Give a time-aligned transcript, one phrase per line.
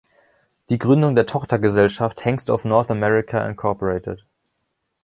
[0.71, 3.61] Die Gründung der Tochtergesellschaft Hengst of North America, Inc.